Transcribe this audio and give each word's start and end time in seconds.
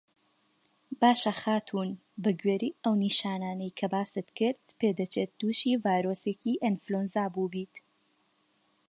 باشه 1.01 1.33
خاتوون 1.41 1.89
بە 2.23 2.31
گوێرەی 2.41 2.77
ئەو 2.83 2.93
نیشانانەی 3.05 3.75
کە 3.79 3.87
باست 3.93 4.27
کرد 4.37 4.61
پێدەچێت 4.79 5.31
تووشی 5.39 5.79
ڤایرۆسێکی 5.83 6.59
ئەنفلەوەنزا 6.63 7.25
بووبیت 7.33 7.73